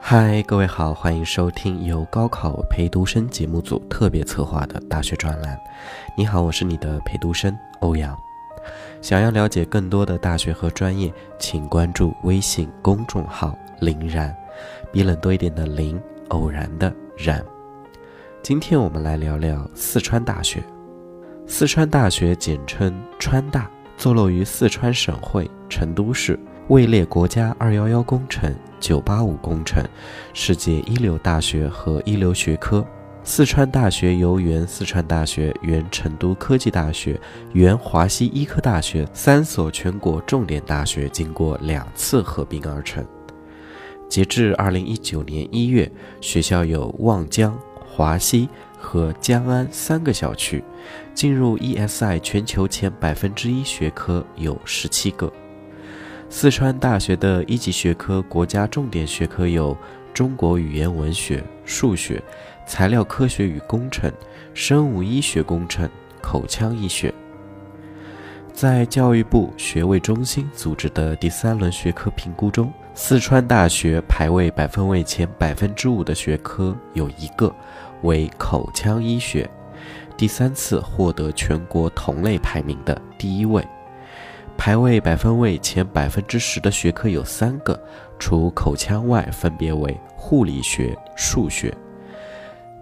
[0.00, 5.58] 嗨，各位好，欢迎收听由高考陪读生节目组特别策划的大学专栏。
[6.16, 8.16] 你好，我是你的陪读生欧阳。
[9.02, 14.34] 想要了解更多的大学和专业，请关注微信公众号“林然”，
[14.90, 17.44] 比冷多一点的林，偶然的然。
[18.42, 20.62] 今天我们来聊聊四川大学。
[21.46, 26.38] 四川大学简称川大，坐落于四川省会成都市，
[26.68, 29.82] 位列国家“二幺幺”工程、“九八五”工程、
[30.34, 32.86] 世界一流大学和一流学科。
[33.24, 37.18] 四川大学由原四川大学、原成都科技大学、
[37.54, 43.02] 原华西医科大学三所全国重点大学经过两次合并而成。
[44.06, 48.46] 截至二零一九年一月，学校有望江、华西
[48.78, 50.62] 和江安三个校区，
[51.14, 55.32] 进入 ESI 全球前百分之一学科有十七个。
[56.30, 59.76] 四川大学的一级学科国家重点学科有
[60.12, 62.22] 中国语言文学、数学、
[62.66, 64.12] 材料科学与工程、
[64.52, 65.88] 生物医学工程、
[66.20, 67.12] 口腔医学。
[68.52, 77.52] 在教育部学位中心组织的第三轮学科评估中，四川大学排位百分位前百分之五的学科有一个，
[78.02, 79.48] 为口腔医学，
[80.16, 83.66] 第三次获得全国同类排名的第一位。
[84.58, 87.80] 排位百分位前百分之十的学科有三个，
[88.18, 91.72] 除口腔外，分别为护理学、数学。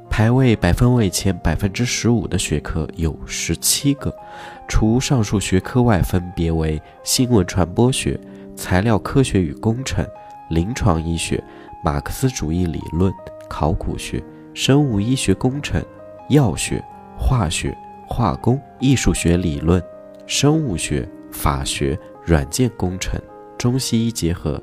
[0.08, 4.12] 排位百分位前百分之十五的学科有十七个，
[4.66, 8.18] 除上述学科外，分别为新闻传播学、
[8.56, 10.04] 材料科学与工程、
[10.48, 11.40] 临床医学、
[11.84, 13.12] 马克思主义理论、
[13.50, 14.20] 考古学、
[14.54, 15.84] 生物医学工程、
[16.30, 16.82] 药学、
[17.18, 17.76] 化学、
[18.08, 19.80] 化工、艺术学理论、
[20.26, 21.06] 生物学。
[21.36, 23.20] 法学、软件工程、
[23.58, 24.60] 中西医结合。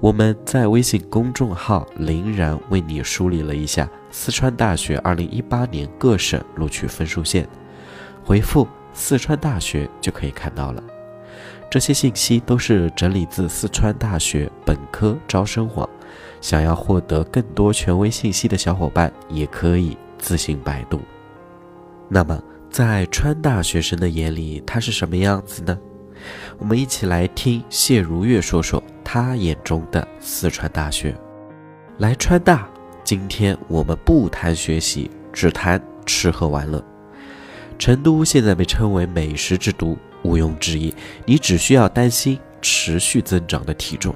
[0.00, 7.48] 我们在微信公众号“林然”为你梳理了一下四川大学2018年各省录取分数线，
[8.24, 10.82] 回复“四川大学”就可以看到了。
[11.68, 15.88] 这些信息都是整理自四川大学本科招生网，
[16.40, 21.00] 想要获得更多权威信息的小伙伴也可以自行百度。
[22.08, 22.40] 那么。
[22.72, 25.78] 在川大学生的眼里，他是什么样子呢？
[26.56, 31.14] 我们一起来听谢如月说说他眼中的四川大学。
[31.98, 32.66] 来川大，
[33.04, 36.82] 今天我们不谈学习，只谈吃喝玩乐。
[37.78, 40.94] 成都现在被称为美食之都，毋庸置疑，
[41.26, 44.14] 你只需要担心持续增长的体重。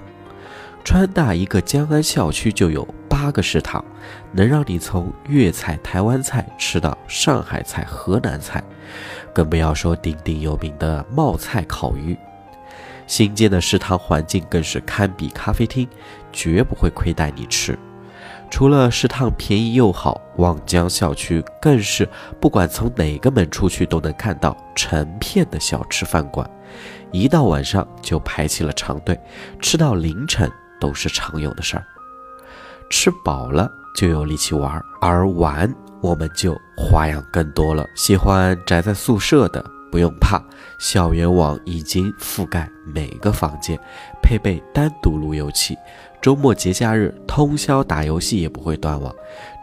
[0.83, 2.89] 川大一个江安校区就有。
[3.27, 3.85] 八个食堂，
[4.31, 8.63] 能让你从粤菜、台湾菜吃到上海菜、河南菜，
[9.35, 12.17] 更不要说鼎鼎有名的冒菜烤鱼。
[13.09, 15.89] 新建的食堂环境更是堪比咖啡厅，
[16.33, 17.77] 绝不会亏待你吃。
[18.49, 22.09] 除了食堂便宜又好，望江校区更是
[22.41, 26.49] 不管从哪个门出去都能看到成片的小吃饭馆，
[27.11, 29.19] 一到晚上就排起了长队，
[29.61, 30.49] 吃到凌晨
[30.79, 31.85] 都是常有的事儿。
[32.91, 37.85] 吃饱了就有力气玩，而玩我们就花样更多了。
[37.95, 40.43] 喜欢宅在宿舍的不用怕，
[40.79, 43.79] 校园网已经覆盖每个房间，
[44.23, 45.77] 配备单独路由器，
[46.21, 49.15] 周末节假日通宵打游戏也不会断网。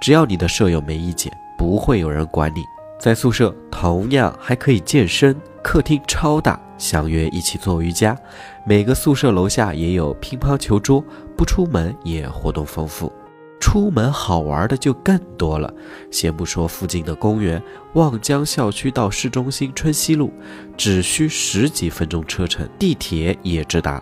[0.01, 2.63] 只要你的舍友没意见，不会有人管你。
[2.99, 8.17] 在宿舍同样还可以健身，客厅超大，相约一起做瑜伽。
[8.65, 11.03] 每个宿舍楼下也有乒乓球桌。
[11.35, 13.11] 不出门也活动丰富，
[13.59, 15.73] 出门好玩的就更多了。
[16.11, 17.61] 先不说附近的公园，
[17.93, 20.31] 望江校区到市中心春熙路
[20.77, 24.01] 只需十几分钟车程，地铁也直达。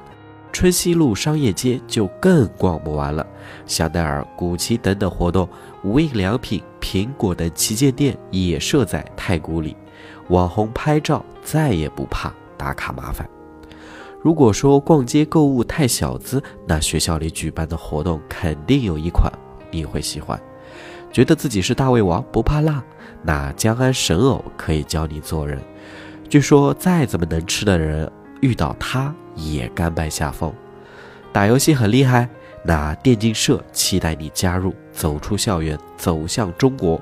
[0.54, 3.26] 春熙路商业街就更逛不完了，
[3.66, 5.48] 香奈儿、古奇等等活动，
[5.82, 9.78] 无印良品、苹果等旗舰店也设在太古里，
[10.28, 13.26] 网红拍照再也不怕打卡麻烦。
[14.22, 19.32] 如果说逛街购物太小资，那学校里举办的活动肯定有一款
[19.72, 20.40] 你会喜欢。
[21.12, 22.84] 觉得自己是大胃王不怕辣，
[23.24, 25.60] 那江安神偶可以教你做人。
[26.30, 28.10] 据说再怎么能吃的人
[28.42, 30.54] 遇到他也甘拜下风。
[31.34, 32.30] 打游戏很厉害，
[32.64, 37.02] 那电竞社期待你加入，走出校园，走向中国。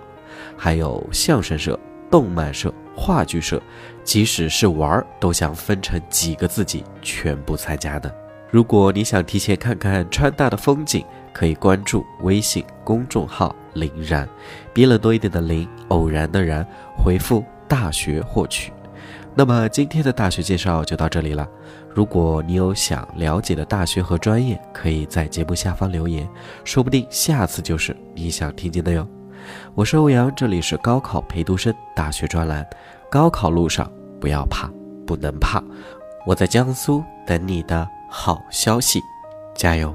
[0.56, 1.78] 还有相声社、
[2.10, 2.74] 动漫社。
[2.96, 3.62] 话剧社，
[4.04, 8.14] 即使是玩儿，都想分成几个自己全部参加的。
[8.52, 14.28] 如果你想提前看看川大的风景，可以关注微信公众号“林然”，
[14.74, 16.66] 比冷多一点的林，偶然的然，
[16.98, 18.74] 回复“大学”获取。
[19.36, 21.48] 那么今天的大学介绍就到这里了。
[21.94, 26.28] 如果你有想了解的大学和专业，可以在节目下方留言，
[26.66, 29.08] 说不定下次就是你想听见的哟。
[29.76, 32.66] 我是欧阳，这里是高考陪读生大学专栏。
[33.10, 34.70] 高考路上不要怕，
[35.06, 35.64] 不能怕，
[36.26, 39.02] 我在江苏等你的好消息，
[39.56, 39.94] 加油！